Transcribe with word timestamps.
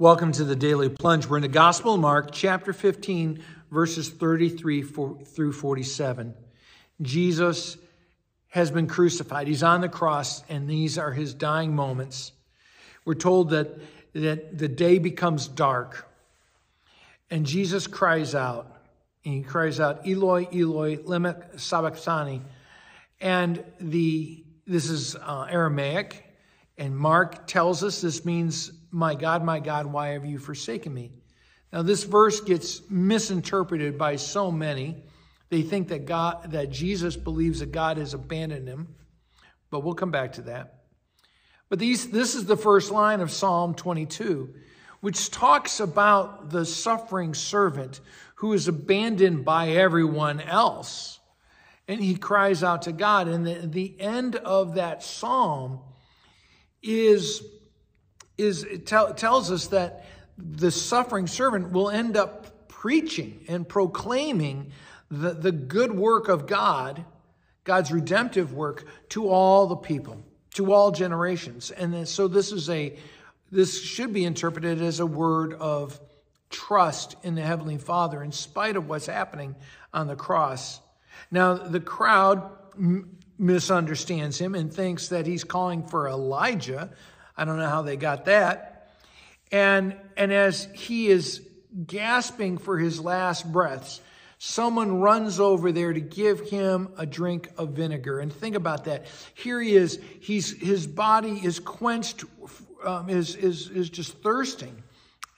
Welcome 0.00 0.32
to 0.32 0.44
the 0.44 0.56
Daily 0.56 0.88
Plunge. 0.88 1.26
We're 1.26 1.36
in 1.36 1.42
the 1.42 1.48
Gospel 1.48 1.92
of 1.92 2.00
Mark, 2.00 2.30
chapter 2.32 2.72
15, 2.72 3.44
verses 3.70 4.08
33 4.08 4.82
through 4.82 5.52
47. 5.52 6.32
Jesus 7.02 7.76
has 8.48 8.70
been 8.70 8.86
crucified. 8.86 9.46
He's 9.46 9.62
on 9.62 9.82
the 9.82 9.90
cross, 9.90 10.42
and 10.48 10.66
these 10.66 10.96
are 10.96 11.12
his 11.12 11.34
dying 11.34 11.76
moments. 11.76 12.32
We're 13.04 13.12
told 13.12 13.50
that, 13.50 13.78
that 14.14 14.56
the 14.56 14.68
day 14.68 14.98
becomes 14.98 15.46
dark, 15.46 16.10
and 17.30 17.44
Jesus 17.44 17.86
cries 17.86 18.34
out. 18.34 18.74
And 19.26 19.34
he 19.34 19.42
cries 19.42 19.80
out, 19.80 20.08
Eloi, 20.08 20.46
Eloi, 20.50 20.96
lema 20.96 21.60
sabachthani. 21.60 22.40
And 23.20 23.62
the 23.78 24.42
this 24.66 24.88
is 24.88 25.14
uh, 25.14 25.46
Aramaic, 25.50 26.24
and 26.80 26.96
Mark 26.96 27.46
tells 27.46 27.84
us 27.84 28.00
this 28.00 28.24
means 28.24 28.72
my 28.90 29.14
God, 29.14 29.44
my 29.44 29.60
God, 29.60 29.84
why 29.84 30.08
have 30.08 30.24
you 30.24 30.38
forsaken 30.38 30.94
me? 30.94 31.12
Now, 31.70 31.82
this 31.82 32.04
verse 32.04 32.40
gets 32.40 32.80
misinterpreted 32.90 33.98
by 33.98 34.16
so 34.16 34.50
many. 34.50 35.04
They 35.50 35.60
think 35.60 35.88
that 35.88 36.06
God, 36.06 36.52
that 36.52 36.70
Jesus 36.70 37.16
believes 37.16 37.60
that 37.60 37.70
God 37.70 37.98
has 37.98 38.14
abandoned 38.14 38.66
him, 38.66 38.88
but 39.70 39.80
we'll 39.80 39.94
come 39.94 40.10
back 40.10 40.32
to 40.32 40.42
that. 40.42 40.84
But 41.68 41.78
these, 41.78 42.10
this 42.10 42.34
is 42.34 42.46
the 42.46 42.56
first 42.56 42.90
line 42.90 43.20
of 43.20 43.30
Psalm 43.30 43.74
22, 43.74 44.52
which 45.00 45.30
talks 45.30 45.80
about 45.80 46.48
the 46.48 46.64
suffering 46.64 47.34
servant 47.34 48.00
who 48.36 48.54
is 48.54 48.68
abandoned 48.68 49.44
by 49.44 49.68
everyone 49.68 50.40
else. 50.40 51.20
And 51.86 52.00
he 52.00 52.16
cries 52.16 52.64
out 52.64 52.82
to 52.82 52.92
God. 52.92 53.28
And 53.28 53.46
the, 53.46 53.66
the 53.66 54.00
end 54.00 54.36
of 54.36 54.76
that 54.76 55.02
psalm 55.02 55.80
is 56.82 57.42
is 58.38 58.66
tell, 58.86 59.12
tells 59.12 59.50
us 59.50 59.66
that 59.68 60.06
the 60.38 60.70
suffering 60.70 61.26
servant 61.26 61.72
will 61.72 61.90
end 61.90 62.16
up 62.16 62.68
preaching 62.68 63.44
and 63.48 63.68
proclaiming 63.68 64.72
the, 65.10 65.34
the 65.34 65.52
good 65.52 65.92
work 65.92 66.28
of 66.28 66.46
God, 66.46 67.04
God's 67.64 67.92
redemptive 67.92 68.54
work, 68.54 68.86
to 69.10 69.28
all 69.28 69.66
the 69.66 69.76
people, 69.76 70.24
to 70.54 70.72
all 70.72 70.90
generations. 70.90 71.70
And 71.70 72.08
so 72.08 72.28
this 72.28 72.52
is 72.52 72.70
a 72.70 72.96
this 73.52 73.82
should 73.82 74.12
be 74.12 74.24
interpreted 74.24 74.80
as 74.80 75.00
a 75.00 75.06
word 75.06 75.54
of 75.54 76.00
trust 76.50 77.16
in 77.24 77.34
the 77.34 77.42
Heavenly 77.42 77.78
Father 77.78 78.22
in 78.22 78.30
spite 78.30 78.76
of 78.76 78.88
what's 78.88 79.06
happening 79.06 79.56
on 79.92 80.06
the 80.06 80.16
cross. 80.16 80.80
Now, 81.32 81.54
the 81.54 81.80
crowd 81.80 82.48
misunderstands 83.40 84.38
him 84.38 84.54
and 84.54 84.72
thinks 84.72 85.08
that 85.08 85.26
he's 85.26 85.44
calling 85.44 85.82
for 85.82 86.08
Elijah, 86.08 86.90
I 87.36 87.44
don't 87.44 87.56
know 87.58 87.68
how 87.68 87.82
they 87.82 87.96
got 87.96 88.26
that. 88.26 88.92
And, 89.50 89.96
and 90.16 90.32
as 90.32 90.68
he 90.74 91.08
is 91.08 91.42
gasping 91.86 92.58
for 92.58 92.78
his 92.78 93.00
last 93.00 93.50
breaths, 93.50 94.00
someone 94.38 95.00
runs 95.00 95.40
over 95.40 95.72
there 95.72 95.92
to 95.92 96.00
give 96.00 96.40
him 96.50 96.90
a 96.98 97.06
drink 97.06 97.48
of 97.56 97.70
vinegar. 97.70 98.20
And 98.20 98.32
think 98.32 98.56
about 98.56 98.84
that. 98.84 99.06
Here 99.34 99.60
he 99.60 99.74
is. 99.74 99.98
He's, 100.20 100.52
his 100.60 100.86
body 100.86 101.40
is 101.42 101.58
quenched, 101.58 102.24
um, 102.84 103.08
is, 103.08 103.36
is, 103.36 103.68
is 103.70 103.90
just 103.90 104.18
thirsting. 104.18 104.82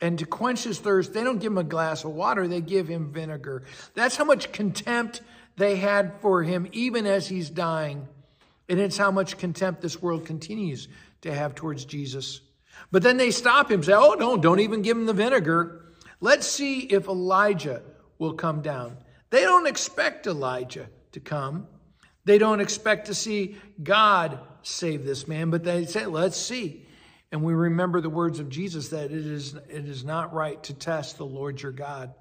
And 0.00 0.18
to 0.18 0.26
quench 0.26 0.64
his 0.64 0.80
thirst, 0.80 1.14
they 1.14 1.22
don't 1.22 1.38
give 1.38 1.52
him 1.52 1.58
a 1.58 1.64
glass 1.64 2.02
of 2.02 2.10
water, 2.10 2.48
they 2.48 2.60
give 2.60 2.88
him 2.88 3.12
vinegar. 3.12 3.62
That's 3.94 4.16
how 4.16 4.24
much 4.24 4.50
contempt 4.50 5.22
they 5.56 5.76
had 5.76 6.20
for 6.20 6.42
him, 6.42 6.68
even 6.72 7.06
as 7.06 7.28
he's 7.28 7.50
dying. 7.50 8.08
And 8.68 8.80
it's 8.80 8.96
how 8.96 9.10
much 9.10 9.38
contempt 9.38 9.82
this 9.82 10.00
world 10.00 10.26
continues 10.26 10.88
to 11.22 11.34
have 11.34 11.54
towards 11.54 11.84
Jesus. 11.84 12.40
But 12.90 13.02
then 13.02 13.16
they 13.16 13.30
stop 13.30 13.70
him, 13.70 13.82
say, 13.82 13.92
Oh, 13.92 14.14
no, 14.14 14.36
don't 14.36 14.60
even 14.60 14.82
give 14.82 14.96
him 14.96 15.06
the 15.06 15.12
vinegar. 15.12 15.86
Let's 16.20 16.46
see 16.46 16.80
if 16.80 17.08
Elijah 17.08 17.82
will 18.18 18.34
come 18.34 18.62
down. 18.62 18.96
They 19.30 19.42
don't 19.42 19.66
expect 19.66 20.26
Elijah 20.26 20.88
to 21.12 21.20
come. 21.20 21.66
They 22.24 22.38
don't 22.38 22.60
expect 22.60 23.06
to 23.06 23.14
see 23.14 23.56
God 23.82 24.38
save 24.62 25.04
this 25.04 25.26
man, 25.26 25.50
but 25.50 25.64
they 25.64 25.86
say, 25.86 26.06
Let's 26.06 26.36
see. 26.36 26.86
And 27.30 27.42
we 27.42 27.54
remember 27.54 28.00
the 28.02 28.10
words 28.10 28.40
of 28.40 28.50
Jesus 28.50 28.90
that 28.90 29.06
it 29.06 29.12
is, 29.26 29.54
it 29.54 29.88
is 29.88 30.04
not 30.04 30.34
right 30.34 30.62
to 30.64 30.74
test 30.74 31.16
the 31.16 31.24
Lord 31.24 31.62
your 31.62 31.72
God. 31.72 32.14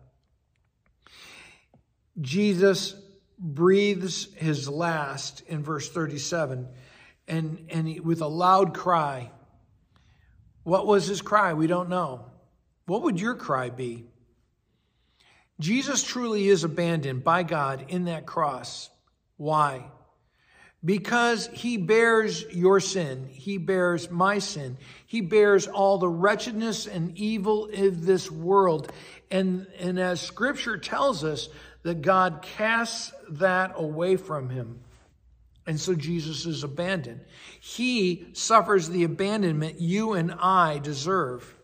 Jesus 2.19 2.95
breathes 3.41 4.27
his 4.35 4.69
last 4.69 5.41
in 5.47 5.63
verse 5.63 5.89
37 5.89 6.67
and, 7.27 7.65
and 7.69 7.87
he, 7.87 7.99
with 7.99 8.21
a 8.21 8.27
loud 8.27 8.73
cry. 8.75 9.31
What 10.63 10.85
was 10.85 11.07
his 11.07 11.21
cry? 11.21 11.53
We 11.53 11.65
don't 11.67 11.89
know. 11.89 12.25
What 12.85 13.01
would 13.03 13.19
your 13.19 13.35
cry 13.35 13.69
be? 13.69 14.05
Jesus 15.59 16.03
truly 16.03 16.47
is 16.47 16.63
abandoned 16.63 17.23
by 17.23 17.43
God 17.43 17.85
in 17.89 18.05
that 18.05 18.25
cross. 18.25 18.89
Why? 19.37 19.85
Because 20.83 21.47
he 21.53 21.77
bears 21.77 22.43
your 22.51 22.79
sin. 22.79 23.27
He 23.31 23.57
bears 23.57 24.09
my 24.09 24.39
sin. 24.39 24.77
He 25.05 25.21
bears 25.21 25.67
all 25.67 25.99
the 25.99 26.09
wretchedness 26.09 26.87
and 26.87 27.15
evil 27.17 27.69
of 27.71 28.05
this 28.05 28.29
world. 28.29 28.91
And, 29.29 29.67
and 29.79 29.99
as 29.99 30.19
scripture 30.19 30.77
tells 30.77 31.23
us, 31.23 31.49
that 31.83 32.01
God 32.01 32.41
casts 32.41 33.11
that 33.29 33.73
away 33.75 34.15
from 34.15 34.49
him. 34.49 34.81
And 35.67 35.79
so 35.79 35.93
Jesus 35.95 36.45
is 36.45 36.63
abandoned. 36.63 37.21
He 37.59 38.27
suffers 38.33 38.89
the 38.89 39.03
abandonment 39.03 39.79
you 39.79 40.13
and 40.13 40.33
I 40.33 40.79
deserve. 40.79 41.55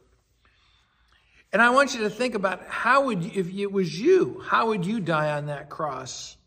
And 1.51 1.61
I 1.61 1.69
want 1.71 1.95
you 1.95 2.01
to 2.01 2.09
think 2.09 2.35
about 2.35 2.65
how 2.67 3.05
would, 3.05 3.25
if 3.25 3.53
it 3.53 3.71
was 3.71 3.99
you, 3.99 4.43
how 4.45 4.67
would 4.67 4.85
you 4.85 4.99
die 4.99 5.31
on 5.31 5.47
that 5.47 5.69
cross? 5.69 6.37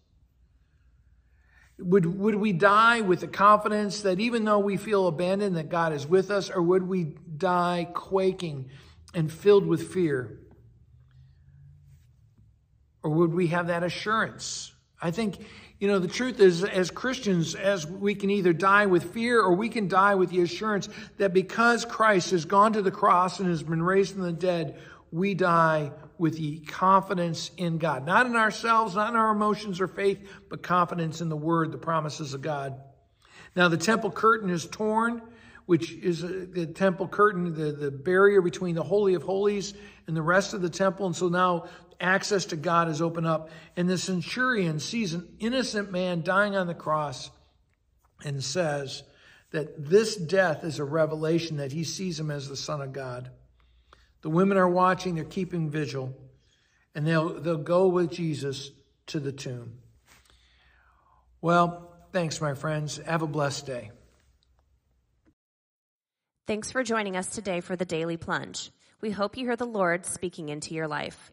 Would, 1.79 2.07
would 2.19 2.35
we 2.35 2.53
die 2.53 3.01
with 3.01 3.21
the 3.21 3.27
confidence 3.27 4.03
that 4.03 4.21
even 4.21 4.45
though 4.45 4.59
we 4.59 4.77
feel 4.77 5.07
abandoned, 5.07 5.57
that 5.57 5.71
God 5.71 5.93
is 5.93 6.07
with 6.07 6.31
us, 6.31 6.51
or 6.51 6.61
would 6.61 6.83
we 6.83 7.15
die 7.37 7.89
quaking 7.95 8.69
and 9.15 9.33
filled 9.33 9.67
with 9.67 9.93
fear? 9.93 10.39
Or 13.03 13.11
would 13.11 13.33
we 13.33 13.49
have 13.49 13.69
that 13.69 13.83
assurance? 13.83 14.73
I 15.01 15.11
think 15.11 15.39
you 15.81 15.89
know, 15.89 15.99
the 15.99 16.09
truth 16.09 16.41
is, 16.41 16.63
as 16.63 16.91
Christians, 16.91 17.55
as 17.55 17.87
we 17.87 18.15
can 18.15 18.29
either 18.29 18.53
die 18.53 18.85
with 18.85 19.15
fear 19.15 19.41
or 19.41 19.55
we 19.55 19.71
can 19.71 19.89
die 19.89 20.15
with 20.15 20.29
the 20.29 20.43
assurance 20.43 20.91
that 21.17 21.33
because 21.33 21.87
Christ 21.87 22.33
has 22.33 22.45
gone 22.45 22.75
to 22.75 22.83
the 22.83 22.91
cross 22.91 23.41
and 23.41 23.49
has 23.49 23.63
been 23.63 23.83
raised 23.83 24.13
from 24.13 24.23
the 24.23 24.33
dead, 24.33 24.79
we 25.11 25.33
die 25.33 25.91
with 26.19 26.37
the 26.37 26.59
confidence 26.61 27.51
in 27.57 27.79
God. 27.79 28.05
Not 28.05 28.27
in 28.27 28.37
ourselves, 28.37 28.95
not 28.95 29.09
in 29.09 29.17
our 29.17 29.33
emotions 29.33 29.81
or 29.81 29.89
faith, 29.89 30.19
but 30.51 30.63
confidence 30.63 31.23
in 31.23 31.31
the 31.31 31.37
word, 31.37 31.73
the 31.73 31.79
promises 31.79 32.35
of 32.35 32.43
God. 32.43 32.79
Now, 33.57 33.69
the 33.69 33.79
temple 33.79 34.11
curtain 34.11 34.51
is 34.51 34.67
torn, 34.67 35.23
which 35.65 35.93
is 35.93 36.23
uh, 36.23 36.45
the 36.53 36.67
temple 36.67 37.09
curtain, 37.09 37.55
the, 37.55 37.73
the 37.73 37.91
barrier 37.91 38.43
between 38.43 38.75
the 38.75 38.83
Holy 38.83 39.15
of 39.15 39.23
Holies 39.23 39.73
and 40.07 40.15
the 40.15 40.21
rest 40.21 40.53
of 40.53 40.61
the 40.61 40.69
temple. 40.69 41.07
And 41.07 41.17
so 41.17 41.29
now 41.29 41.69
access 42.01 42.47
to 42.47 42.57
God 42.57 42.89
is 42.89 43.03
opened 43.03 43.27
up. 43.27 43.51
And 43.77 43.89
the 43.89 43.99
centurion 43.99 44.81
sees 44.81 45.15
an 45.15 45.29
innocent 45.39 45.93
man 45.93 46.23
dying 46.23 46.57
on 46.57 46.67
the 46.67 46.75
cross 46.75 47.31
and 48.25 48.43
says 48.43 49.03
that 49.53 49.89
this 49.89 50.17
death 50.17 50.65
is 50.65 50.79
a 50.79 50.85
revelation 50.85 51.59
that 51.59 51.73
he 51.73 51.85
sees 51.85 52.19
him 52.19 52.31
as 52.31 52.49
the 52.49 52.57
Son 52.57 52.81
of 52.81 52.93
God. 52.93 53.31
The 54.23 54.31
women 54.31 54.59
are 54.59 54.69
watching, 54.69 55.15
they're 55.15 55.25
keeping 55.25 55.71
vigil, 55.71 56.15
and 56.95 57.07
they'll, 57.07 57.41
they'll 57.41 57.57
go 57.57 57.89
with 57.89 58.11
Jesus 58.11 58.71
to 59.07 59.21
the 59.21 59.33
tomb. 59.33 59.79
Well, 61.41 61.97
thanks, 62.13 62.41
my 62.41 62.55
friends. 62.55 62.99
Have 62.99 63.23
a 63.23 63.27
blessed 63.27 63.67
day. 63.67 63.91
Thanks 66.47 66.71
for 66.71 66.83
joining 66.83 67.17
us 67.17 67.29
today 67.31 67.61
for 67.61 67.77
the 67.77 67.85
Daily 67.85 68.17
Plunge. 68.17 68.71
We 69.01 69.11
hope 69.11 69.37
you 69.37 69.47
hear 69.47 69.57
the 69.57 69.67
Lord 69.67 70.05
speaking 70.05 70.49
into 70.49 70.75
your 70.75 70.89
life. 70.89 71.33